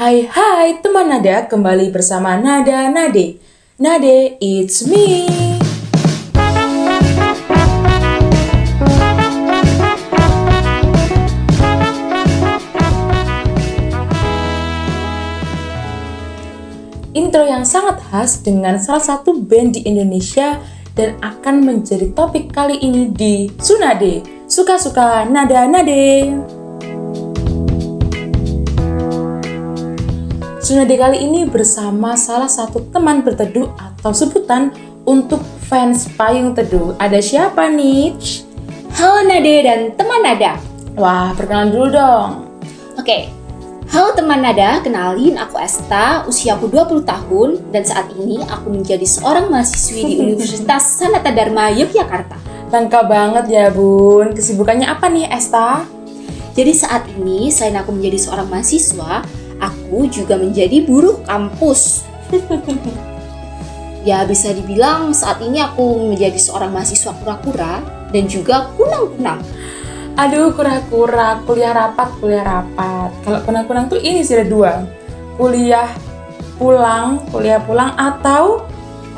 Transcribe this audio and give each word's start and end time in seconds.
Hai 0.00 0.24
hai 0.32 0.80
teman 0.80 1.12
Nada, 1.12 1.44
kembali 1.44 1.92
bersama 1.92 2.32
Nada 2.40 2.88
Nade. 2.88 3.36
Nade, 3.76 4.40
it's 4.40 4.88
me. 4.88 5.28
Intro 17.12 17.44
yang 17.44 17.68
sangat 17.68 18.00
khas 18.08 18.40
dengan 18.40 18.80
salah 18.80 19.04
satu 19.04 19.36
band 19.36 19.76
di 19.76 19.84
Indonesia 19.84 20.64
dan 20.96 21.20
akan 21.20 21.60
menjadi 21.60 22.08
topik 22.16 22.48
kali 22.56 22.80
ini 22.80 23.12
di 23.12 23.52
Sunade. 23.60 24.24
Suka-suka 24.48 25.28
Nada 25.28 25.68
Nade. 25.68 26.59
Sunade 30.60 30.92
kali 31.00 31.24
ini 31.24 31.48
bersama 31.48 32.12
salah 32.20 32.44
satu 32.44 32.84
teman 32.92 33.24
berteduh 33.24 33.72
atau 33.80 34.12
sebutan 34.12 34.68
untuk 35.08 35.40
fans 35.64 36.04
payung 36.20 36.52
teduh. 36.52 36.92
Ada 37.00 37.16
siapa 37.24 37.72
nih? 37.72 38.12
Halo 38.92 39.24
Nade 39.24 39.54
dan 39.64 39.80
teman 39.96 40.20
Nada. 40.20 40.60
Wah, 41.00 41.32
perkenalan 41.32 41.72
dulu 41.72 41.86
dong. 41.96 42.30
Oke. 43.00 43.32
Halo 43.88 44.12
teman 44.12 44.44
Nada, 44.44 44.84
kenalin 44.84 45.40
aku 45.40 45.56
Esta, 45.56 46.28
usiaku 46.28 46.68
20 46.68 47.08
tahun 47.08 47.48
dan 47.72 47.80
saat 47.88 48.12
ini 48.20 48.44
aku 48.44 48.68
menjadi 48.68 49.08
seorang 49.08 49.48
mahasiswi 49.48 50.12
di 50.12 50.14
Universitas 50.28 51.00
Sanata 51.00 51.32
Dharma 51.32 51.72
Yogyakarta. 51.72 52.36
Lengkap 52.68 53.04
banget 53.08 53.44
ya, 53.48 53.72
Bun. 53.72 54.36
Kesibukannya 54.36 54.92
apa 54.92 55.08
nih, 55.08 55.24
Esta? 55.24 55.88
Jadi 56.52 56.76
saat 56.76 57.08
ini 57.16 57.48
selain 57.48 57.80
aku 57.80 57.96
menjadi 57.96 58.28
seorang 58.28 58.52
mahasiswa, 58.52 59.24
aku 59.90 60.06
juga 60.06 60.38
menjadi 60.38 60.86
buruh 60.86 61.18
kampus. 61.26 62.06
ya 64.08 64.22
bisa 64.22 64.54
dibilang 64.54 65.10
saat 65.10 65.42
ini 65.42 65.58
aku 65.58 66.14
menjadi 66.14 66.38
seorang 66.38 66.70
mahasiswa 66.70 67.10
kura-kura 67.18 67.82
dan 68.14 68.30
juga 68.30 68.70
kunang-kunang. 68.78 69.42
Aduh, 70.14 70.54
kura-kura, 70.54 71.42
kuliah 71.42 71.74
rapat, 71.74 72.14
kuliah 72.22 72.46
rapat. 72.46 73.10
Kalau 73.26 73.42
kunang-kunang 73.42 73.90
tuh 73.90 73.98
ini 73.98 74.22
sih 74.22 74.38
ada 74.38 74.46
dua. 74.46 74.86
Kuliah 75.34 75.90
pulang, 76.54 77.26
kuliah 77.34 77.58
pulang 77.58 77.90
atau 77.98 78.62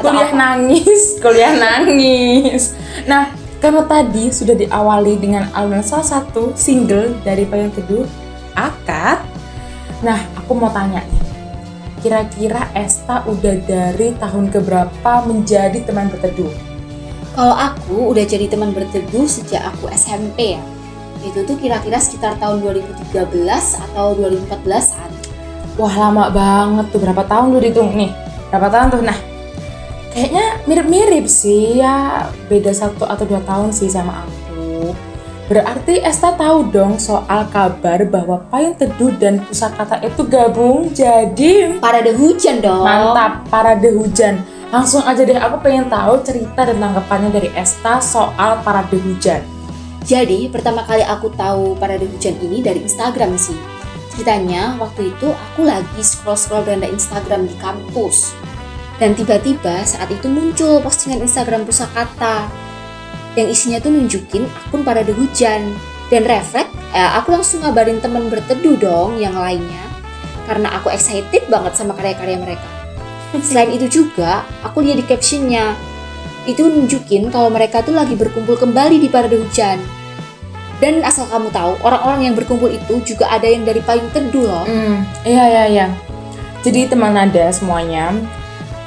Atau 0.01 0.09
kuliah 0.09 0.33
apa? 0.33 0.41
nangis, 0.41 1.03
kuliah 1.23 1.53
nangis. 1.53 2.73
Nah, 3.05 3.29
karena 3.61 3.85
tadi 3.85 4.33
sudah 4.33 4.57
diawali 4.57 5.21
dengan 5.21 5.53
alunan 5.53 5.85
salah 5.85 6.17
satu 6.17 6.57
single 6.57 7.13
dari 7.21 7.45
Payung 7.45 7.77
Teduh, 7.77 8.09
Akad. 8.57 9.32
Nah, 10.03 10.19
aku 10.35 10.59
mau 10.59 10.71
tanya 10.75 11.07
nih. 11.07 11.23
Kira-kira 12.03 12.67
Esta 12.75 13.23
udah 13.31 13.57
dari 13.63 14.11
tahun 14.19 14.51
keberapa 14.51 15.13
menjadi 15.25 15.87
teman 15.87 16.11
berteduh? 16.11 16.51
Kalau 17.33 17.55
aku 17.55 18.11
udah 18.11 18.27
jadi 18.27 18.51
teman 18.51 18.75
berteduh 18.75 19.25
sejak 19.25 19.63
aku 19.71 19.87
SMP 19.95 20.59
ya. 20.59 20.63
Itu 21.23 21.47
tuh 21.47 21.55
kira-kira 21.57 22.03
sekitar 22.03 22.35
tahun 22.43 22.61
2013 22.67 23.15
atau 23.79 24.19
2014-an. 24.19 25.11
Wah 25.79 25.95
lama 25.95 26.29
banget 26.29 26.91
tuh 26.93 27.01
berapa 27.01 27.23
tahun 27.25 27.55
lu 27.55 27.63
dihitung 27.63 27.97
nih 27.97 28.13
berapa 28.53 28.69
tahun 28.69 28.87
tuh 28.93 29.01
nah 29.01 29.17
kayaknya 30.13 30.61
mirip-mirip 30.69 31.25
sih 31.25 31.81
ya 31.81 32.29
beda 32.53 32.69
satu 32.69 33.09
atau 33.09 33.25
dua 33.25 33.41
tahun 33.49 33.73
sih 33.73 33.89
sama 33.89 34.29
aku 34.29 34.52
berarti 35.51 36.03
Esta 36.03 36.35
tahu 36.35 36.71
dong 36.71 36.99
soal 36.99 37.47
kabar 37.51 38.03
bahwa 38.07 38.43
payung 38.51 38.79
teduh 38.79 39.11
dan 39.19 39.43
pusakata 39.47 39.99
itu 40.03 40.23
gabung 40.27 40.91
jadi 40.95 41.79
Parade 41.83 42.15
hujan 42.15 42.63
dong. 42.63 42.87
mantap 42.87 43.47
parade 43.51 43.91
hujan 43.91 44.43
langsung 44.73 45.05
aja 45.05 45.21
deh 45.27 45.37
aku 45.37 45.61
pengen 45.61 45.91
tahu 45.93 46.23
cerita 46.25 46.65
dan 46.65 46.81
tanggapannya 46.81 47.31
dari 47.35 47.49
Esta 47.53 48.01
soal 48.01 48.63
parade 48.65 48.97
hujan 48.97 49.43
Jadi 50.03 50.51
pertama 50.51 50.83
kali 50.83 51.07
aku 51.07 51.31
tahu 51.39 51.79
parade 51.79 52.11
hujan 52.11 52.35
ini 52.43 52.59
dari 52.59 52.83
Instagram 52.83 53.39
sih. 53.39 53.55
Ceritanya 54.11 54.75
waktu 54.83 55.15
itu 55.15 55.31
aku 55.31 55.63
lagi 55.63 56.03
scroll-scroll 56.03 56.67
beranda 56.67 56.91
Instagram 56.91 57.47
di 57.47 57.55
kampus. 57.63 58.35
Dan 58.99 59.15
tiba-tiba 59.15 59.87
saat 59.87 60.11
itu 60.11 60.27
muncul 60.27 60.83
postingan 60.83 61.23
Instagram 61.23 61.63
Pusakata 61.63 62.51
yang 63.39 63.49
isinya 63.49 63.79
tuh 63.81 63.93
nunjukin 63.93 64.45
akun 64.69 64.83
parade 64.85 65.13
hujan. 65.13 65.73
Dan 66.13 66.29
refleks, 66.29 66.69
eh, 66.93 67.11
aku 67.17 67.33
langsung 67.33 67.65
ngabarin 67.65 67.97
temen 68.05 68.29
berteduh 68.29 68.77
dong 68.77 69.17
yang 69.17 69.33
lainnya. 69.33 69.81
Karena 70.45 70.77
aku 70.77 70.93
excited 70.93 71.49
banget 71.49 71.73
sama 71.73 71.97
karya-karya 71.97 72.37
mereka. 72.37 72.69
Selain 73.49 73.73
itu 73.73 73.89
juga, 73.89 74.45
aku 74.61 74.85
lihat 74.85 75.01
di 75.01 75.07
captionnya, 75.09 75.73
itu 76.45 76.69
nunjukin 76.69 77.33
kalau 77.33 77.49
mereka 77.49 77.81
tuh 77.81 77.97
lagi 77.97 78.13
berkumpul 78.13 78.61
kembali 78.61 79.01
di 79.01 79.09
parade 79.09 79.41
hujan. 79.41 79.81
Dan 80.83 81.01
asal 81.07 81.31
kamu 81.31 81.49
tahu, 81.55 81.79
orang-orang 81.87 82.29
yang 82.29 82.35
berkumpul 82.35 82.67
itu 82.67 82.99
juga 83.07 83.31
ada 83.31 83.47
yang 83.47 83.63
dari 83.63 83.79
payung 83.81 84.11
teduh 84.11 84.45
loh. 84.51 84.67
Hmm, 84.67 85.07
iya 85.23 85.45
iya 85.47 85.65
iya. 85.71 85.87
Jadi 86.67 86.91
teman 86.91 87.15
nada 87.15 87.55
semuanya, 87.55 88.11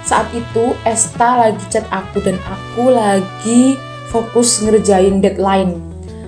saat 0.06 0.30
itu 0.36 0.76
Esta 0.86 1.40
lagi 1.40 1.64
chat 1.72 1.88
aku 1.90 2.22
dan 2.22 2.38
aku 2.46 2.94
lagi 2.94 3.80
fokus 4.10 4.62
ngerjain 4.62 5.22
deadline. 5.22 5.80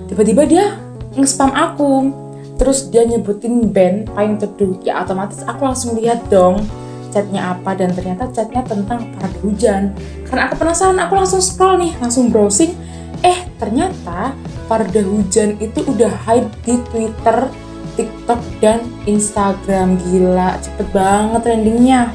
Tiba-tiba 0.08 0.42
dia 0.48 0.64
nge-spam 1.14 1.52
aku. 1.52 2.12
Terus 2.58 2.90
dia 2.90 3.06
nyebutin 3.06 3.70
band 3.70 4.10
Payung 4.14 4.38
Teduh. 4.38 4.82
Ya 4.82 5.02
otomatis 5.02 5.46
aku 5.46 5.62
langsung 5.62 5.94
lihat 5.94 6.26
dong 6.26 6.58
chatnya 7.08 7.56
apa 7.56 7.72
dan 7.72 7.94
ternyata 7.94 8.28
chatnya 8.34 8.66
tentang 8.66 9.08
parade 9.16 9.38
hujan. 9.40 9.94
Karena 10.28 10.50
aku 10.50 10.54
penasaran, 10.60 10.98
aku 11.00 11.14
langsung 11.16 11.40
scroll 11.40 11.80
nih, 11.80 11.92
langsung 12.02 12.28
browsing. 12.28 12.74
Eh 13.22 13.48
ternyata 13.56 14.34
parade 14.66 15.00
hujan 15.02 15.56
itu 15.62 15.80
udah 15.86 16.12
hype 16.26 16.50
di 16.66 16.76
Twitter 16.92 17.48
TikTok 17.98 18.38
dan 18.62 18.86
Instagram 19.10 19.98
gila 20.06 20.54
cepet 20.62 20.86
banget 20.94 21.40
trendingnya 21.42 22.14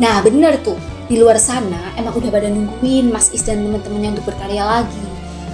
Nah 0.00 0.24
bener 0.24 0.56
tuh, 0.64 0.78
di 1.12 1.20
luar 1.20 1.36
sana 1.36 1.92
emang 2.00 2.16
udah 2.16 2.32
pada 2.32 2.48
nungguin 2.48 3.12
Mas 3.12 3.28
Is 3.36 3.44
dan 3.44 3.60
teman-temannya 3.60 4.16
untuk 4.16 4.32
berkarya 4.32 4.64
lagi. 4.64 5.04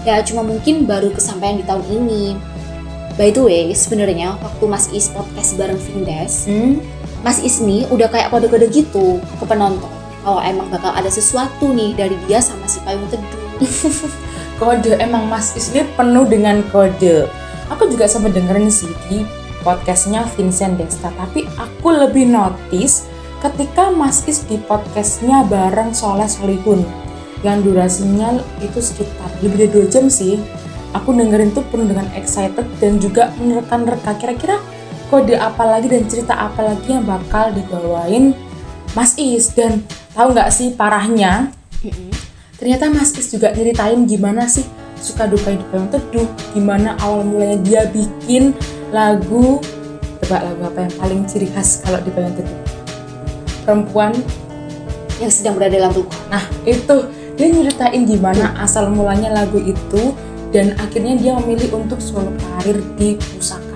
Ya 0.06 0.22
cuma 0.22 0.46
mungkin 0.46 0.86
baru 0.86 1.10
kesampaian 1.10 1.58
di 1.58 1.66
tahun 1.66 1.82
ini. 1.90 2.38
By 3.18 3.34
the 3.34 3.42
way, 3.42 3.74
sebenarnya 3.74 4.38
waktu 4.38 4.64
Mas 4.70 4.86
Is 4.94 5.10
podcast 5.10 5.58
bareng 5.58 5.82
Vindes, 5.82 6.46
hmm? 6.46 6.78
Mas 7.26 7.42
Is 7.42 7.58
nih 7.58 7.90
udah 7.90 8.06
kayak 8.06 8.30
kode-kode 8.30 8.70
gitu 8.70 9.18
ke 9.18 9.44
penonton. 9.50 9.90
Kalau 10.22 10.38
emang 10.38 10.70
bakal 10.70 10.94
ada 10.94 11.10
sesuatu 11.10 11.74
nih 11.74 11.98
dari 11.98 12.14
dia 12.30 12.38
sama 12.38 12.70
si 12.70 12.78
payung 12.86 13.10
teduh. 13.10 13.58
kode 14.62 14.94
emang 15.02 15.26
Mas 15.26 15.58
Is 15.58 15.74
ini 15.74 15.82
penuh 15.98 16.26
dengan 16.26 16.62
kode 16.70 17.30
aku 17.70 17.86
juga 17.86 18.10
sempat 18.10 18.34
dengerin 18.34 18.68
sih 18.70 18.90
di 19.06 19.22
podcastnya 19.62 20.26
Vincent 20.34 20.82
Desta 20.82 21.14
tapi 21.14 21.46
aku 21.56 21.94
lebih 21.94 22.26
notice 22.26 23.06
ketika 23.38 23.94
Mas 23.94 24.26
Is 24.26 24.42
di 24.46 24.58
podcastnya 24.58 25.46
bareng 25.46 25.94
Soleh 25.94 26.26
Solihun 26.26 26.82
yang 27.46 27.62
durasinya 27.62 28.34
itu 28.58 28.82
sekitar 28.82 29.30
lebih 29.38 29.70
dari 29.70 29.86
2 29.86 29.94
jam 29.94 30.10
sih 30.10 30.42
aku 30.90 31.14
dengerin 31.14 31.54
tuh 31.54 31.62
penuh 31.70 31.86
dengan 31.86 32.10
excited 32.18 32.66
dan 32.82 32.98
juga 32.98 33.30
menerka-nerka. 33.38 34.18
Kira-kira 34.18 34.58
kode 35.06 35.38
apa 35.38 35.62
lagi 35.62 35.86
dan 35.86 36.04
cerita 36.10 36.34
apa 36.34 36.66
lagi 36.66 36.90
yang 36.90 37.06
bakal 37.06 37.54
dibawain 37.54 38.34
Mas 38.98 39.14
Is? 39.14 39.54
Dan 39.54 39.86
tahu 40.18 40.34
nggak 40.34 40.50
sih 40.50 40.74
parahnya? 40.74 41.54
Ternyata 42.58 42.90
Mas 42.90 43.14
Is 43.14 43.30
juga 43.30 43.54
nyeritain 43.54 44.02
gimana 44.02 44.50
sih 44.50 44.66
suka 44.98 45.30
duka 45.30 45.54
hidup 45.54 45.70
yang 45.70 45.86
teduh 45.94 46.26
gimana 46.58 46.98
awal 46.98 47.22
mulanya 47.22 47.58
dia 47.62 47.82
bikin 47.86 48.50
lagu 48.90 49.62
tebak 50.18 50.42
lagu 50.42 50.62
apa 50.66 50.90
yang 50.90 50.94
paling 50.98 51.20
ciri 51.22 51.46
khas 51.54 51.86
kalau 51.86 52.02
di 52.02 52.10
Teduh 52.10 52.67
perempuan 53.68 54.16
yang 55.20 55.28
sedang 55.28 55.60
berada 55.60 55.76
dalam 55.76 55.92
luka. 55.92 56.16
nah 56.32 56.40
itu 56.64 57.04
dia 57.36 57.52
nyeritain 57.52 58.08
gimana 58.08 58.56
asal 58.64 58.88
mulanya 58.88 59.28
lagu 59.28 59.60
itu 59.60 60.16
dan 60.48 60.72
akhirnya 60.80 61.20
dia 61.20 61.32
memilih 61.36 61.76
untuk 61.76 62.00
solo 62.00 62.32
karir 62.40 62.80
di 62.96 63.20
Pusakata 63.20 63.68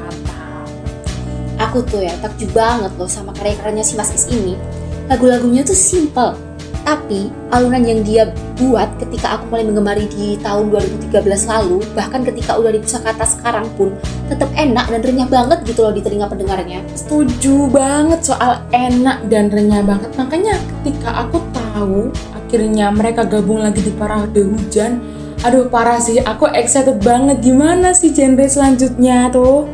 Aku 1.68 1.84
tuh 1.84 2.00
ya 2.00 2.16
takjub 2.24 2.56
banget 2.56 2.90
loh 2.96 3.06
sama 3.06 3.30
karya-karyanya 3.36 3.86
si 3.86 3.94
Mas 3.94 4.10
Is 4.10 4.26
ini. 4.34 4.58
Lagu-lagunya 5.06 5.62
tuh 5.62 5.78
simple, 5.78 6.34
tapi 6.82 7.30
alunan 7.48 7.82
yang 7.82 8.00
dia 8.02 8.22
buat 8.56 8.86
ketika 8.98 9.34
aku 9.34 9.48
mulai 9.48 9.64
mengemari 9.64 10.04
di 10.06 10.34
tahun 10.36 10.70
2013 10.70 11.12
lalu, 11.46 11.78
bahkan 11.92 12.22
ketika 12.22 12.54
udah 12.54 12.68
di 12.68 12.78
pusakata 12.78 13.22
sekarang 13.22 13.66
pun, 13.72 13.94
tetap 14.26 14.50
enak 14.52 14.86
dan 14.86 15.00
renyah 15.00 15.26
banget 15.26 15.58
gitu 15.62 15.80
loh 15.80 15.90
di 15.90 16.00
telinga 16.00 16.26
pendengarnya. 16.26 16.80
setuju 16.92 17.66
banget 17.68 18.20
soal 18.22 18.52
enak 18.70 19.26
dan 19.26 19.46
renyah 19.46 19.80
banget 19.80 20.10
makanya 20.14 20.54
ketika 20.80 21.10
aku 21.22 21.38
tahu 21.52 22.08
akhirnya 22.34 22.88
mereka 22.88 23.22
gabung 23.22 23.60
lagi 23.60 23.80
di 23.80 23.90
Parade 23.90 24.36
Hujan 24.38 25.00
aduh 25.40 25.66
parah 25.66 25.98
sih 25.98 26.18
aku 26.18 26.46
excited 26.48 27.00
banget 27.00 27.40
gimana 27.40 27.90
sih 27.90 28.10
genre 28.10 28.44
selanjutnya 28.44 29.26
tuh 29.28 29.66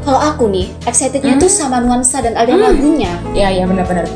Kalau 0.00 0.22
aku 0.22 0.46
nih, 0.46 0.70
excitednya 0.86 1.34
Hmm? 1.34 1.42
tuh 1.42 1.50
sama 1.50 1.82
nuansa 1.82 2.22
dan 2.22 2.38
aliran 2.38 2.62
Hmm. 2.62 2.68
lagunya. 2.70 3.10
Ya 3.34 3.50
ya 3.50 3.66
benar-benar. 3.66 4.06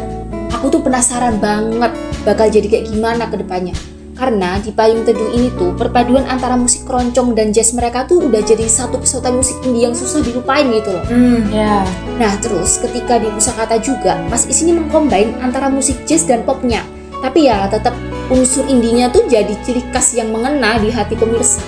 Aku 0.54 0.70
tuh 0.70 0.78
penasaran 0.78 1.42
banget 1.42 1.90
bakal 2.22 2.48
jadi 2.48 2.66
kayak 2.68 2.84
gimana 2.92 3.28
ke 3.28 3.40
depannya. 3.40 3.76
Karena 4.20 4.60
di 4.60 4.68
Payung 4.68 5.08
Teduh 5.08 5.32
ini 5.32 5.48
tuh 5.56 5.72
perpaduan 5.72 6.28
antara 6.28 6.52
musik 6.52 6.84
keroncong 6.84 7.32
dan 7.32 7.56
jazz 7.56 7.72
mereka 7.72 8.04
tuh 8.04 8.28
udah 8.28 8.44
jadi 8.44 8.68
satu 8.68 9.00
pesawat 9.00 9.32
musik 9.32 9.56
indie 9.64 9.88
yang 9.88 9.96
susah 9.96 10.20
dilupain 10.20 10.68
gitu 10.68 10.92
loh. 10.92 11.04
Hmm 11.08 11.48
ya. 11.48 11.80
Nah 12.20 12.36
terus 12.44 12.76
ketika 12.84 13.16
di 13.16 13.32
Pusakata 13.32 13.80
juga, 13.80 14.20
Mas 14.28 14.44
Is 14.44 14.60
ini 14.60 14.76
mengcombine 14.76 15.40
antara 15.40 15.72
musik 15.72 16.04
jazz 16.04 16.28
dan 16.28 16.44
popnya. 16.44 16.84
Tapi 17.24 17.48
ya 17.48 17.64
tetap 17.72 17.96
unsur 18.28 18.68
indinya 18.68 19.08
tuh 19.08 19.24
jadi 19.24 19.56
ciri 19.64 19.88
khas 19.88 20.12
yang 20.12 20.28
mengena 20.36 20.76
di 20.76 20.92
hati 20.92 21.16
pemirsa. 21.16 21.64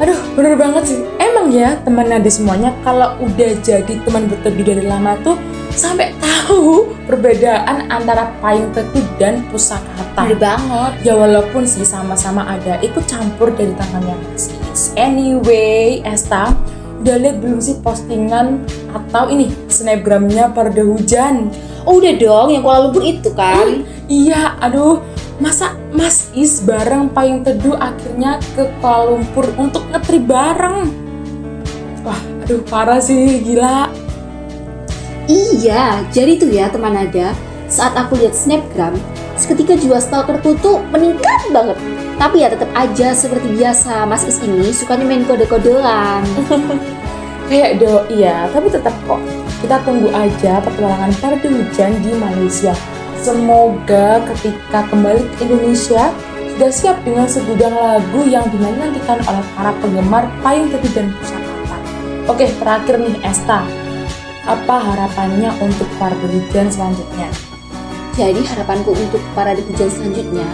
Aduh, 0.00 0.16
bener 0.32 0.56
banget 0.56 0.88
sih. 0.88 1.00
Emang 1.20 1.52
ya 1.52 1.76
teman 1.84 2.08
nada 2.08 2.26
semuanya 2.32 2.72
kalau 2.80 3.14
udah 3.20 3.60
jadi 3.60 3.94
teman 4.08 4.24
berteduh 4.26 4.64
dari 4.64 4.84
lama 4.88 5.20
tuh 5.20 5.36
sampai 5.74 6.14
tahu 6.22 6.94
perbedaan 7.04 7.90
antara 7.90 8.30
payung 8.38 8.70
teduh 8.72 9.04
dan 9.18 9.42
pusakata. 9.50 10.24
Bener 10.24 10.38
banget. 10.38 10.92
Ya 11.02 11.14
walaupun 11.18 11.66
sih 11.66 11.82
sama-sama 11.82 12.46
ada 12.46 12.78
ikut 12.80 13.04
campur 13.10 13.50
dari 13.52 13.74
tangannya 13.74 14.14
Mas 14.30 14.50
Is. 14.72 14.94
Anyway, 14.94 16.00
Esta, 16.06 16.54
udah 17.02 17.16
lihat 17.20 17.42
belum 17.42 17.58
sih 17.60 17.76
postingan 17.82 18.64
atau 18.94 19.28
ini 19.28 19.52
snapgramnya 19.68 20.54
Parda 20.54 20.80
Hujan? 20.80 21.50
Oh 21.84 22.00
udah 22.00 22.16
dong, 22.16 22.48
yang 22.54 22.64
Kuala 22.64 22.88
Lumpur 22.88 23.04
itu 23.04 23.28
kan. 23.36 23.84
Iya, 24.08 24.56
aduh, 24.62 25.04
masa 25.36 25.76
Mas 25.92 26.32
Is 26.32 26.64
bareng 26.64 27.12
Payung 27.12 27.44
Teduh 27.44 27.76
akhirnya 27.76 28.40
ke 28.56 28.64
Kuala 28.80 29.12
Lumpur 29.12 29.44
untuk 29.60 29.84
ngetri 29.92 30.16
bareng? 30.22 30.88
Wah, 32.00 32.20
aduh 32.46 32.64
parah 32.64 33.00
sih, 33.04 33.44
gila. 33.44 34.03
Iya, 35.24 36.04
jadi 36.12 36.36
tuh 36.36 36.52
ya 36.52 36.68
teman 36.68 36.92
nada, 36.92 37.32
saat 37.64 37.96
aku 37.96 38.20
lihat 38.20 38.36
snapgram, 38.36 38.92
seketika 39.40 39.72
jiwa 39.72 39.96
stalkerku 39.96 40.52
tuh 40.60 40.84
meningkat 40.92 41.48
banget. 41.48 41.80
Tapi 42.20 42.44
ya 42.44 42.52
tetap 42.52 42.68
aja 42.76 43.16
seperti 43.16 43.56
biasa, 43.56 44.04
Mas 44.04 44.28
Is 44.28 44.36
ini 44.44 44.68
sukanya 44.70 45.08
main 45.08 45.24
kode-kodean. 45.24 46.22
Kayak 47.48 47.80
do, 47.80 48.04
iya, 48.12 48.52
tapi 48.52 48.68
tetap 48.68 48.92
kok. 49.08 49.20
Kita 49.64 49.80
tunggu 49.88 50.12
aja 50.12 50.60
petualangan 50.60 51.12
Parda 51.20 51.48
Hujan 51.48 51.92
di 52.04 52.12
Malaysia. 52.20 52.76
Semoga 53.24 54.20
ketika 54.28 54.84
kembali 54.92 55.24
ke 55.40 55.48
Indonesia 55.48 56.12
sudah 56.54 56.70
siap 56.70 57.00
dengan 57.00 57.24
segudang 57.24 57.72
lagu 57.72 58.28
yang 58.28 58.44
dinantikan 58.52 59.24
oleh 59.24 59.44
para 59.56 59.72
penggemar 59.80 60.28
Payung 60.44 60.68
Teduh 60.68 60.92
dan 60.92 61.08
Pusakata. 61.16 61.76
Oke, 62.28 62.46
terakhir 62.60 63.00
nih 63.00 63.16
Esta. 63.24 63.83
Apa 64.44 64.76
harapannya 64.76 65.48
untuk 65.64 65.88
Parda 65.96 66.28
Hujan 66.28 66.68
selanjutnya? 66.68 67.32
Jadi 68.14 68.46
harapanku 68.46 68.94
untuk 68.94 69.18
para 69.34 69.58
hujan 69.58 69.90
selanjutnya, 69.90 70.46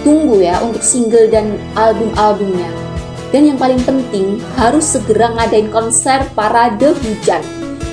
tunggu 0.00 0.40
ya 0.40 0.56
untuk 0.64 0.80
single 0.80 1.28
dan 1.28 1.60
album-albumnya. 1.76 2.72
Dan 3.28 3.52
yang 3.52 3.60
paling 3.60 3.76
penting 3.84 4.40
harus 4.56 4.96
segera 4.96 5.28
ngadain 5.36 5.68
konser 5.68 6.24
parade 6.32 6.96
hujan. 7.04 7.44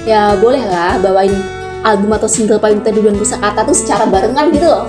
Ya 0.07 0.39
bolehlah 0.39 0.95
bawain 1.03 1.35
album 1.83 2.15
atau 2.15 2.31
single 2.31 2.63
paling 2.63 2.79
teduh 2.79 3.03
dan 3.03 3.19
pusakata 3.19 3.67
tuh 3.67 3.75
secara 3.75 4.07
barengan 4.07 4.47
gitu 4.55 4.71
loh. 4.71 4.87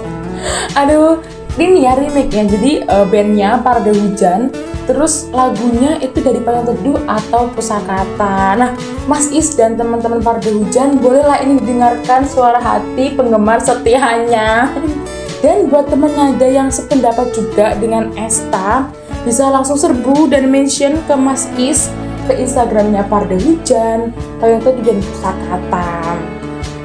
Aduh, 0.79 1.19
ini 1.59 1.83
ya 1.83 1.99
remake 1.99 2.31
ya. 2.31 2.47
Jadi 2.47 2.87
eh, 2.87 3.07
bandnya 3.11 3.59
Parda 3.67 3.91
Hujan, 3.91 4.55
terus 4.87 5.29
lagunya 5.35 5.99
itu 5.99 6.23
dari 6.23 6.39
Payung 6.39 6.71
Teduh 6.71 6.99
atau 7.11 7.51
Pusakata. 7.51 8.55
Nah, 8.57 8.71
Mas 9.11 9.29
Is 9.35 9.53
dan 9.59 9.75
teman-teman 9.75 10.23
Parda 10.23 10.49
Hujan, 10.49 11.03
bolehlah 11.03 11.43
ini 11.43 11.59
didengarkan 11.61 12.25
suara 12.25 12.63
hati 12.63 13.13
penggemar 13.19 13.61
setianya. 13.61 14.71
Dan 15.45 15.69
buat 15.69 15.93
temen 15.93 16.09
nada 16.17 16.49
yang 16.49 16.73
sependapat 16.73 17.29
juga 17.37 17.77
dengan 17.77 18.09
Esta, 18.17 18.89
bisa 19.21 19.53
langsung 19.53 19.77
serbu 19.77 20.33
dan 20.33 20.49
mention 20.49 20.97
ke 21.05 21.13
Mas 21.13 21.45
Is 21.61 21.93
ke 22.25 22.41
Instagramnya 22.41 23.05
Parda 23.05 23.37
Hujan, 23.37 24.17
Payung 24.41 24.65
Teduh 24.65 24.83
dan 24.83 24.99
Pusakata. 25.05 25.93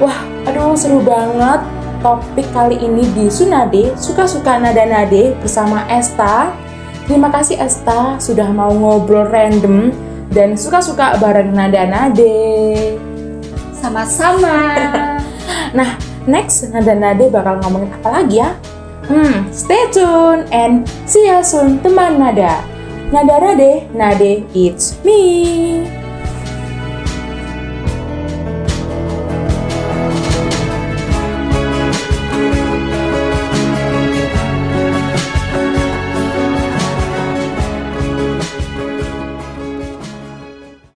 Wah, 0.03 0.19
aduh 0.45 0.75
seru 0.75 1.00
banget 1.00 1.63
topik 2.01 2.50
kali 2.51 2.81
ini 2.81 3.06
di 3.13 3.30
Sunade, 3.30 3.94
suka-suka 3.95 4.57
nada-nade 4.57 5.38
bersama 5.39 5.86
Esta. 5.88 6.51
Terima 7.06 7.30
kasih 7.33 7.57
Esta 7.57 8.18
sudah 8.21 8.50
mau 8.53 8.71
ngobrol 8.71 9.27
random 9.30 9.92
dan 10.31 10.56
suka-suka 10.56 11.19
bareng 11.19 11.51
nada-nade. 11.51 12.98
Sama-sama. 13.75 14.57
Nah, 15.71 15.95
next 16.27 16.68
nada-nade 16.75 17.31
bakal 17.31 17.63
ngomongin 17.63 17.95
apa 17.95 18.09
lagi 18.19 18.44
ya? 18.44 18.51
Hmm, 19.07 19.48
stay 19.56 19.88
tune 19.92 20.44
and 20.51 20.83
see 21.07 21.27
you 21.27 21.39
soon 21.39 21.80
teman 21.80 22.19
nada. 22.19 22.59
Nada-nade, 23.12 23.88
nade, 23.95 24.44
it's 24.51 25.00
me. 25.07 26.00